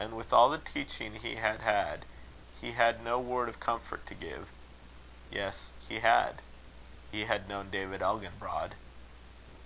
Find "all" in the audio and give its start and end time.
0.32-0.48